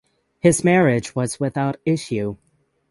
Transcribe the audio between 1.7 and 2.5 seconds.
issue.